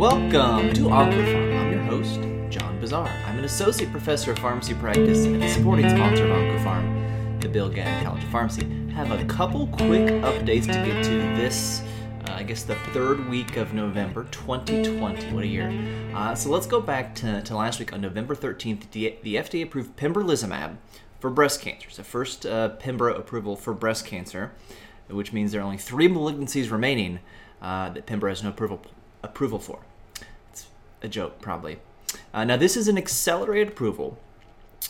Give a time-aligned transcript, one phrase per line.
[0.00, 1.60] Welcome to Oncopharm.
[1.60, 3.06] I'm your host, John Bossaer.
[3.26, 7.68] I'm an associate professor of pharmacy practice and the supporting sponsor of Oncopharm, the Bill
[7.68, 8.64] Gatton College of Pharmacy.
[8.94, 11.82] Have a couple quick updates to get to this,
[12.26, 15.34] uh, I guess, the third week of November 2020.
[15.34, 15.68] What a year.
[16.14, 18.90] Uh, so let's go back to, to last week on November 13th.
[18.92, 20.78] The, the FDA approved pembrolizumab
[21.18, 21.90] for breast cancer.
[21.90, 24.52] So, first uh, Pembro approval for breast cancer,
[25.10, 27.20] which means there are only three malignancies remaining
[27.60, 28.80] uh, that Pembro has no approval
[29.22, 29.80] approval for.
[31.02, 31.78] A joke, probably.
[32.32, 34.18] Uh, now, this is an accelerated approval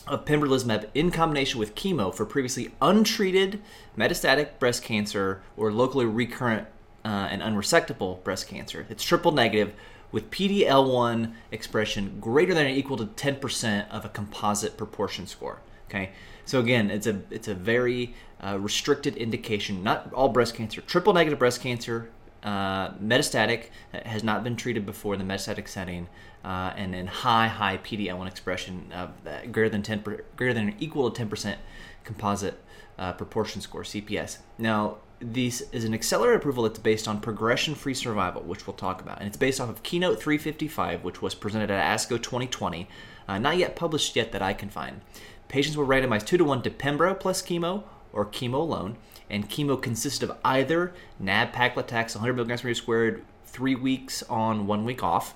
[0.07, 3.61] of pembrolizumab in combination with chemo for previously untreated
[3.97, 6.67] metastatic breast cancer or locally recurrent
[7.05, 8.85] uh, and unresectable breast cancer.
[8.89, 9.73] It's triple negative
[10.11, 15.61] with PD-L1 expression greater than or equal to 10% of a composite proportion score.
[15.89, 16.11] Okay,
[16.45, 19.83] so again, it's a it's a very uh, restricted indication.
[19.83, 22.09] Not all breast cancer, triple negative breast cancer,
[22.43, 23.65] uh, metastatic
[24.05, 26.07] has not been treated before in the metastatic setting,
[26.43, 29.11] uh, and then high high PD-L1 expression of
[29.51, 31.59] greater than 10 per, greater than or equal to 10 percent
[32.03, 32.59] composite
[32.97, 34.39] uh, proportion score CPS.
[34.57, 39.19] Now this is an accelerated approval that's based on progression-free survival, which we'll talk about,
[39.19, 42.87] and it's based off of Keynote 355, which was presented at ASCO 2020,
[43.27, 45.01] uh, not yet published yet that I can find.
[45.47, 48.97] Patients were randomized two to one to Pembro plus chemo or chemo alone
[49.31, 54.85] and chemo consisted of either nab-paclitaxel 100 milligrams per meter squared, three weeks on, one
[54.85, 55.33] week off.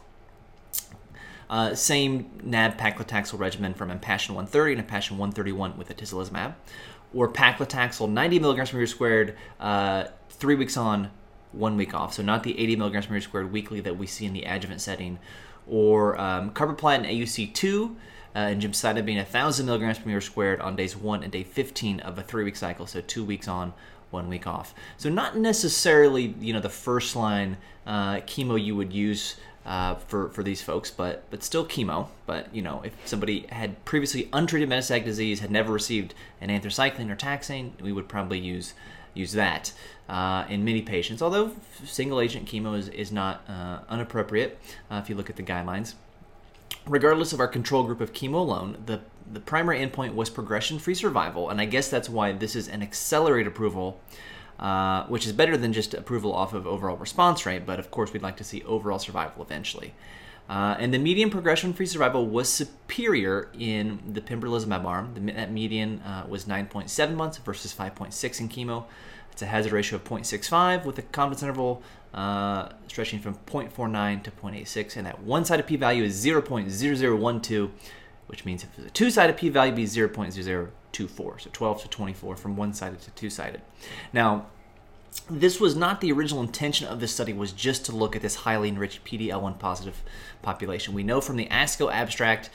[1.49, 6.53] Uh, same nab-paclitaxel regimen from Impassion 130 and Impassion 131 with atezolizumab,
[7.13, 11.09] or paclitaxel 90 milligrams per meter squared, uh, three weeks on,
[11.53, 12.13] one week off.
[12.13, 14.81] So not the 80 milligrams per meter squared weekly that we see in the adjuvant
[14.81, 15.19] setting,
[15.67, 17.95] or um, carboplatin AUC2
[18.35, 22.17] uh, and gemcitabine 1,000 milligrams per meter squared on days 1 and day 15 of
[22.17, 23.73] a three-week cycle, so two weeks on,
[24.11, 24.75] one week off.
[24.97, 30.29] So not necessarily, you know, the first line uh, chemo you would use uh, for
[30.29, 32.09] for these folks, but but still chemo.
[32.27, 37.09] But you know, if somebody had previously untreated metastatic disease, had never received an anthracycline
[37.09, 38.73] or taxane, we would probably use
[39.15, 39.73] use that
[40.07, 41.21] uh, in many patients.
[41.21, 41.51] Although
[41.83, 45.95] single agent chemo is is not uh, uh, if you look at the guidelines
[46.87, 49.01] regardless of our control group of chemo alone, the,
[49.31, 52.81] the primary endpoint was progression free survival, and I guess that's why this is an
[52.81, 53.99] accelerated approval,
[54.59, 58.13] uh, which is better than just approval off of overall response rate, but of course,
[58.13, 59.93] we'd like to see overall survival eventually.
[60.47, 65.13] Uh, and the median progression free survival was superior in the pembrolizumab arm.
[65.15, 68.85] The, that median uh, was 9.7 months versus 5.6 in chemo.
[69.31, 71.81] It's a hazard ratio of 0.65 with a confidence interval
[72.13, 77.71] uh, stretching from 0.49 to 0.86, and that one-sided p-value is 0.0012,
[78.27, 83.01] which means if it's a two-sided p-value, be 0.0024, so 12 to 24 from one-sided
[83.01, 83.61] to two-sided.
[84.13, 84.45] Now,
[85.29, 88.35] this was not the original intention of this study was just to look at this
[88.35, 90.03] highly enriched PD-L1 positive
[90.41, 90.93] population.
[90.93, 92.49] We know from the ASCO abstract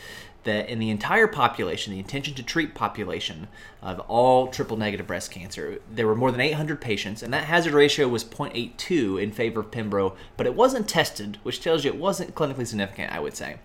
[0.44, 3.48] that in the entire population, the intention to treat population
[3.82, 7.74] of all triple negative breast cancer, there were more than 800 patients, and that hazard
[7.74, 11.98] ratio was 0.82 in favor of Pembro, but it wasn't tested, which tells you it
[11.98, 13.56] wasn't clinically significant, I would say.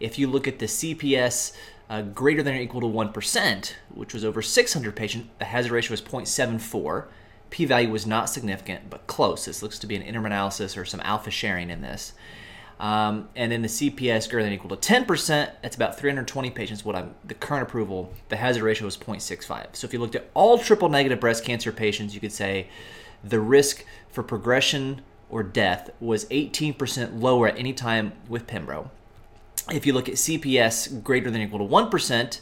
[0.00, 1.52] If you look at the CPS
[1.90, 5.92] uh, greater than or equal to 1%, which was over 600 patients, the hazard ratio
[5.92, 7.06] was 0.74.
[7.50, 9.44] P value was not significant, but close.
[9.44, 12.12] This looks to be an interim analysis or some alpha sharing in this.
[12.78, 16.84] Um, and then the CPS greater than equal to 10%, that's about 320 patients.
[16.84, 19.76] What I'm the current approval, the hazard ratio is 0.65.
[19.76, 22.68] So if you looked at all triple negative breast cancer patients, you could say
[23.24, 28.90] the risk for progression or death was 18% lower at any time with Pembro.
[29.72, 32.40] If you look at CPS greater than equal to 1%,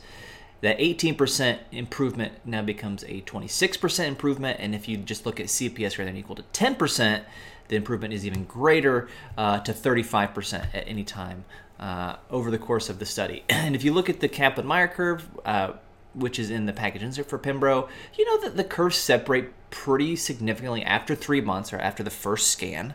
[0.64, 4.58] that 18% improvement now becomes a 26% improvement.
[4.58, 7.22] And if you just look at CPS greater than equal to 10%,
[7.68, 11.44] the improvement is even greater uh, to 35% at any time
[11.78, 13.44] uh, over the course of the study.
[13.50, 15.72] And if you look at the Kaplan-Meier curve, uh,
[16.14, 17.86] which is in the package insert for Pembro,
[18.16, 22.50] you know that the curves separate pretty significantly after three months or after the first
[22.50, 22.94] scan,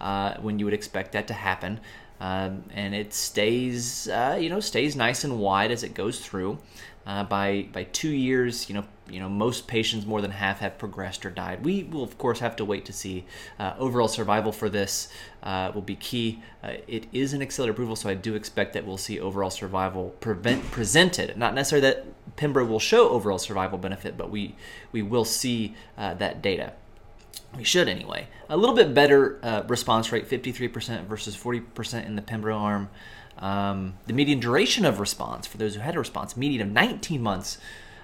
[0.00, 1.80] uh, when you would expect that to happen.
[2.20, 6.58] Um, and it stays, uh, you know, stays nice and wide as it goes through.
[7.08, 10.76] Uh, by by two years, you know, you know, most patients, more than half, have
[10.76, 11.64] progressed or died.
[11.64, 13.24] We will, of course, have to wait to see.
[13.58, 15.08] Uh, overall survival for this
[15.42, 16.42] uh, will be key.
[16.62, 20.10] Uh, it is an accelerated approval, so I do expect that we'll see overall survival
[20.20, 21.34] prevent, presented.
[21.38, 24.54] Not necessarily that Pembro will show overall survival benefit, but we
[24.92, 26.74] we will see uh, that data.
[27.56, 28.28] We should anyway.
[28.50, 32.90] A little bit better uh, response rate, 53% versus 40% in the Pembro arm.
[33.38, 37.22] Um, the median duration of response for those who had a response, median of 19
[37.22, 37.58] months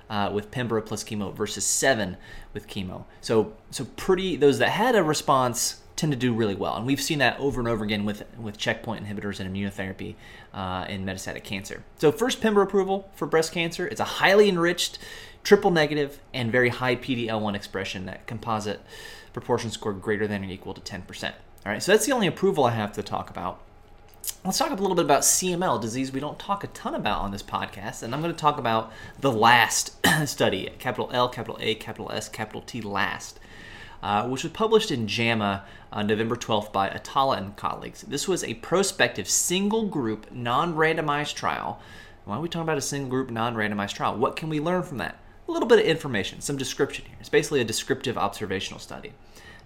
[0.09, 2.17] uh, with Pembro plus chemo versus seven
[2.53, 3.05] with chemo.
[3.21, 7.01] So, so pretty those that had a response tend to do really well, and we've
[7.01, 10.17] seen that over and over again with with checkpoint inhibitors and immunotherapy
[10.53, 11.85] uh, in metastatic cancer.
[11.99, 13.87] So, first Pembro approval for breast cancer.
[13.87, 14.99] It's a highly enriched,
[15.43, 18.07] triple negative, and very high PD-L1 expression.
[18.07, 18.81] That composite
[19.33, 21.25] proportion score greater than or equal to 10%.
[21.67, 23.61] All right, so that's the only approval I have to talk about.
[24.45, 27.31] Let's talk a little bit about CML, disease we don't talk a ton about on
[27.31, 28.91] this podcast, and I'm going to talk about
[29.21, 29.95] the last
[30.25, 33.39] study, capital L, capital A, capital S, capital T, last,
[34.03, 38.01] uh, which was published in JAMA on November 12th by Atallah and colleagues.
[38.01, 41.81] This was a prospective, single group, non randomized trial.
[42.25, 44.17] Why are we talking about a single group, non randomized trial?
[44.17, 45.19] What can we learn from that?
[45.49, 47.17] A little bit of information, some description here.
[47.21, 49.13] It's basically a descriptive observational study.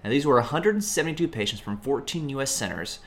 [0.03, 2.51] Now, these were 172 patients from 14 U.S.
[2.51, 2.99] centers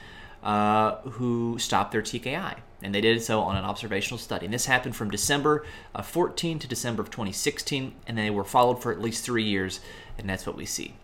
[0.44, 2.58] uh, who stopped their TKI.
[2.84, 4.46] And they did so on an observational study.
[4.46, 8.82] And this happened from December of 14 to December of 2016, and they were followed
[8.82, 9.82] for at least three years,
[10.18, 10.96] and that's what we see.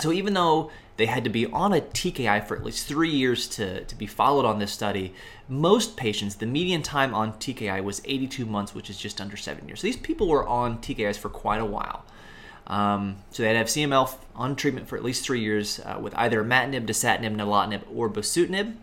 [0.00, 3.48] So even though they had to be on a TKI for at least three years
[3.50, 5.14] to, to be followed on this study,
[5.48, 9.66] most patients, the median time on TKI was 82 months, which is just under seven
[9.68, 9.80] years.
[9.80, 12.04] So these people were on TKIs for quite a while.
[12.68, 16.44] Um, so they'd have CML on treatment for at least three years uh, with either
[16.44, 18.76] imatinib, dasatinib, nilotinib, or bosutinib.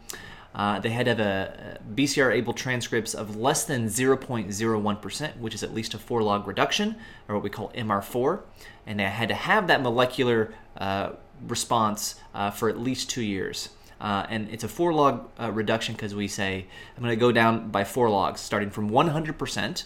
[0.56, 5.64] Uh, they had to have a, a BCR-ABL transcripts of less than 0.01%, which is
[5.64, 6.96] at least a four log reduction,
[7.28, 8.42] or what we call MR4.
[8.88, 11.12] And they had to have that molecular uh,
[11.46, 13.70] response uh, for at least two years.
[14.00, 16.66] Uh, and it's a four log uh, reduction because we say
[16.96, 19.84] I'm going to go down by four logs, starting from 100%,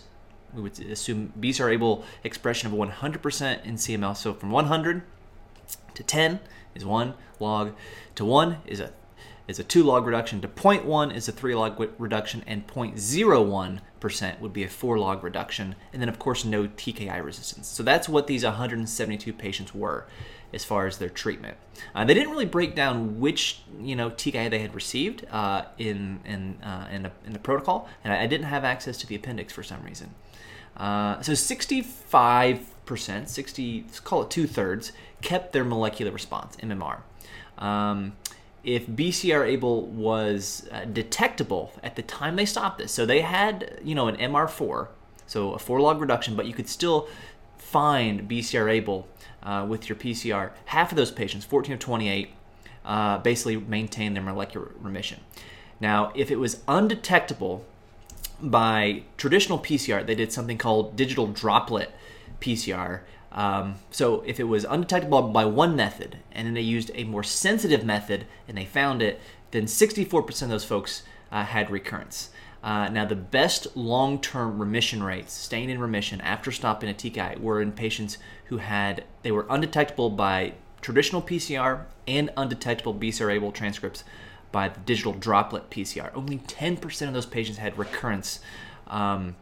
[0.54, 4.16] we would assume BCR-ABL expression of 100% in CML.
[4.16, 5.04] So from 100
[5.94, 6.40] to 10
[6.76, 7.74] is one log,
[8.16, 8.92] to 1 is a
[9.50, 14.54] is a 2 log reduction, to 0.1 is a 3 log reduction, and 0.01% would
[14.54, 17.68] be a 4 log reduction, and then of course no TKI resistance.
[17.68, 20.06] So that's what these 172 patients were
[20.54, 21.58] as far as their treatment.
[21.94, 26.20] Uh, they didn't really break down which you know TKI they had received uh, in
[26.26, 29.16] in uh, in the, in the protocol, and I, I, didn't have access to the
[29.16, 30.14] appendix for some reason.
[30.78, 37.02] Uh, so 65%, 60, let's call it two thirds, kept their molecular response, MMR.
[37.58, 38.14] Um,
[38.64, 43.94] if BCR-ABL was uh, detectable at the time they stopped this, so they had, you
[43.94, 44.88] know, an MR4,
[45.26, 47.08] so a four log reduction, but you could still
[47.60, 49.06] find BCR-ABL
[49.44, 50.52] uh, with your PCR.
[50.66, 52.30] Half of those patients, 14 of 28,
[52.86, 55.20] uh, basically maintained their molecular remission.
[55.80, 57.66] Now, if it was undetectable
[58.42, 61.92] by traditional PCR, they did something called digital droplet
[62.42, 63.02] PCR.
[63.32, 67.24] Um, so if it was undetectable by one method, and then they used a more
[67.24, 69.20] sensitive method and they found it,
[69.52, 72.30] then 64% of those folks uh, had recurrence.
[72.64, 77.40] Uh, now, the best long term remission rates, staying in remission after stopping a TKI,
[77.40, 84.04] were in patients who had, they were undetectable by traditional PCR and undetectable BCR-ABL transcripts
[84.52, 86.12] by the digital droplet PCR.
[86.14, 88.40] Only 10% of those patients had recurrence,
[88.88, 89.36] um,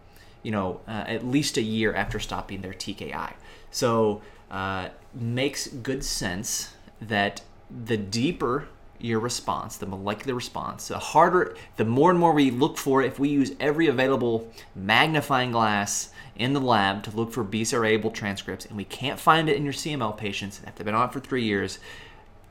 [0.43, 3.33] you know, uh, at least a year after stopping their TKI.
[3.71, 4.21] So,
[4.51, 8.67] uh, makes good sense that the deeper
[8.99, 13.19] your response, the molecular response, the harder, the more and more we look for, if
[13.19, 18.77] we use every available magnifying glass in the lab to look for BCR-ABL transcripts, and
[18.77, 21.43] we can't find it in your CML patients after they've been on it for three
[21.43, 21.79] years,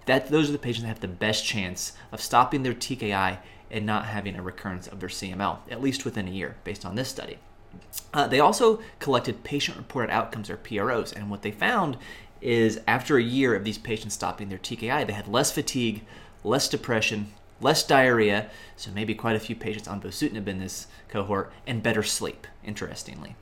[0.06, 3.38] that those are the patients that have the best chance of stopping their TKI
[3.70, 6.94] and not having a recurrence of their CML, at least within a year, based on
[6.94, 7.38] this study.
[8.14, 11.96] Uh, they also collected patient reported outcomes, or PROs, and what they found
[12.40, 16.04] is after a year of these patients stopping their TKI, they had less fatigue,
[16.46, 21.52] less depression, less diarrhea, so maybe quite a few patients on bosutinib in this cohort,
[21.66, 23.36] and better sleep, interestingly.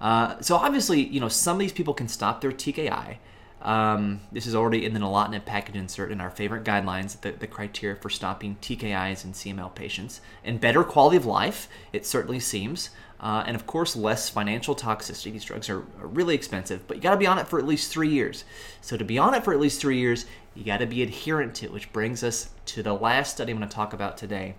[0.00, 3.16] Uh, so obviously, you know, some of these people can stop their TKI,
[3.62, 7.46] um, this is already in the nilotinib package insert in our favorite guidelines, the, the
[7.46, 10.20] criteria for stopping TKIs in CML patients.
[10.44, 12.90] And better quality of life, it certainly seems.
[13.20, 15.32] Uh, and of course, less financial toxicity.
[15.32, 17.64] These drugs are, are really expensive, but you got to be on it for at
[17.64, 18.44] least three years.
[18.80, 20.26] So, to be on it for at least three years,
[20.56, 23.58] you got to be adherent to it, which brings us to the last study I'm
[23.58, 24.56] going to talk about today,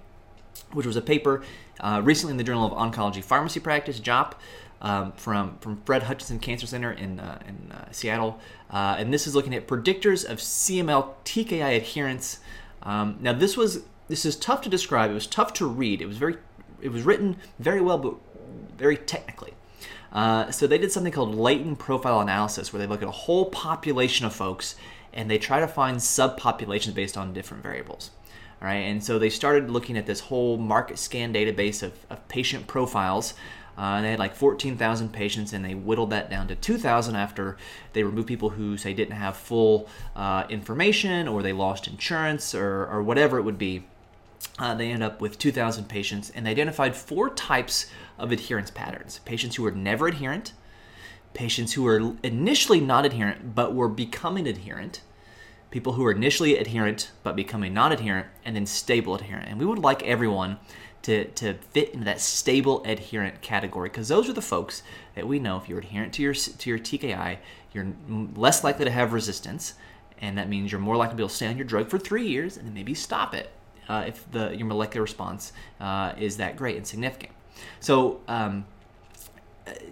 [0.72, 1.44] which was a paper
[1.82, 4.40] uh, recently in the Journal of Oncology Pharmacy Practice, JOP
[4.84, 9.26] um, from from Fred Hutchinson Cancer Center in uh, in uh, Seattle, uh, and this
[9.26, 12.40] is looking at predictors of CML TKI adherence.
[12.84, 15.10] Um, now this was this is tough to describe.
[15.10, 16.02] It was tough to read.
[16.02, 16.36] It was very
[16.82, 18.16] it was written very well, but
[18.78, 19.54] very technically.
[20.12, 23.46] Uh, so they did something called latent profile analysis, where they look at a whole
[23.46, 24.76] population of folks
[25.12, 28.12] and they try to find subpopulations based on different variables.
[28.62, 32.68] All right, and so they started looking at this whole MarketScan database of, of patient
[32.68, 33.34] profiles
[33.78, 37.58] Uh, they had like 14,000 patients, and they whittled that down to 2,000 after
[37.94, 42.86] they removed people who say didn't have full uh, information or they lost insurance or,
[42.86, 43.86] or whatever it would be.
[44.60, 47.88] Uh, they ended up with 2,000 patients, and they identified four types
[48.20, 50.54] of adherence patterns: patients who were never adherent,
[51.34, 55.02] patients who were initially not adherent but were becoming adherent,
[55.72, 59.48] people who are initially adherent but becoming non adherent, and then stable adherent.
[59.50, 60.60] And we would like everyone
[61.04, 64.84] to, to fit into that stable adherent category because those are the folks
[65.16, 67.38] that we know if you're adherent to your, to your TKI,
[67.74, 67.88] you're
[68.36, 69.76] less likely to have resistance.
[70.22, 72.00] And that means you're more likely to be able to stay on your drug for
[72.00, 73.52] three years and then maybe stop it
[73.90, 77.34] uh, if the, your molecular response uh, is that great and significant.
[77.80, 78.66] So, um,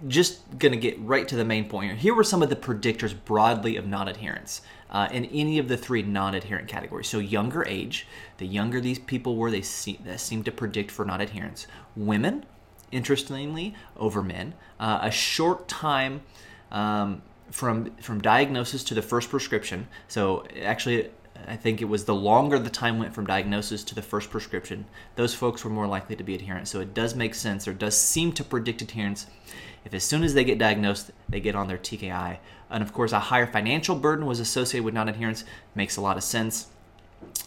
[0.06, 1.96] just going to get right to the main point here.
[1.96, 5.76] Here were some of the predictors broadly of non adherence uh, in any of the
[5.76, 7.08] three non adherent categories.
[7.08, 8.06] So, younger age,
[8.38, 11.66] the younger these people were, they, see, they seem to predict for non adherence.
[11.96, 12.44] Women,
[12.90, 14.54] interestingly, over men.
[14.78, 16.22] Uh, a short time
[16.70, 19.88] um, from, from diagnosis to the first prescription.
[20.08, 21.10] So, actually,
[21.48, 24.86] I think it was the longer the time went from diagnosis to the first prescription,
[25.16, 26.68] those folks were more likely to be adherent.
[26.68, 29.26] So it does make sense or does seem to predict adherence
[29.84, 32.38] if as soon as they get diagnosed, they get on their TKI.
[32.70, 35.44] And of course, a higher financial burden was associated with non adherence,
[35.74, 36.68] makes a lot of sense.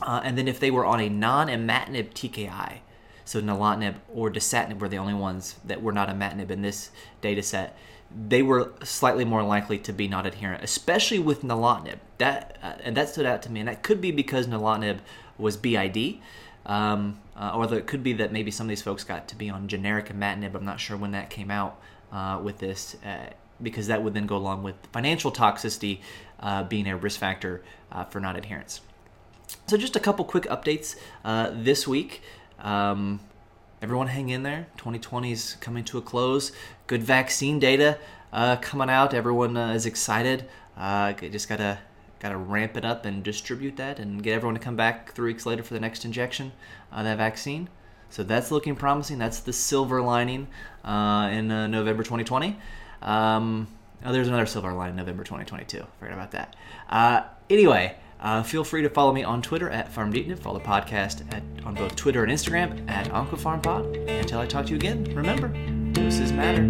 [0.02, 2.80] Uh, and then if they were on a non imatinib TKI,
[3.24, 7.42] so nilotinib or dasatinib were the only ones that were not imatinib in this data
[7.42, 7.78] set,
[8.16, 11.98] they were slightly more likely to be not adherent, especially with nilotinib.
[12.18, 15.00] That uh, and that stood out to me, and that could be because nilotinib
[15.38, 16.20] was BID,
[16.66, 19.50] um, uh, or it could be that maybe some of these folks got to be
[19.50, 20.56] on generic imatinib.
[20.56, 21.80] I'm not sure when that came out
[22.12, 23.32] uh, with this, uh,
[23.62, 26.00] because that would then go along with financial toxicity
[26.40, 28.80] uh, being a risk factor uh, for not adherence.
[29.68, 30.96] So just a couple quick updates
[31.64, 32.22] this week.
[32.60, 33.20] Um,
[33.86, 34.66] everyone hang in there.
[34.78, 36.52] 2020 is coming to a close.
[36.88, 38.00] Good vaccine data
[38.34, 39.14] uh, coming out.
[39.14, 40.46] Everyone uh, is excited.
[40.76, 41.78] Uh, just gotta
[42.20, 45.46] gotta ramp it up and distribute that, and get everyone to come back three weeks
[45.46, 46.52] later for the next injection
[46.92, 47.70] of that vaccine.
[48.10, 49.20] So that's looking promising.
[49.20, 50.48] That's the silver lining
[50.84, 52.58] uh, in uh, November 2020.
[53.04, 53.68] Um,
[54.04, 55.86] oh, there's another silver lining in November 2022.
[56.00, 56.56] Forget about that.
[56.90, 57.98] Uh, anyway.
[58.20, 60.40] Uh, feel free to follow me on Twitter at FarmDeepNip.
[60.40, 64.10] Follow the podcast at, on both Twitter and Instagram at OncoPharmPod.
[64.10, 65.50] Until I talk to you again, remember,
[65.94, 66.64] doses matter.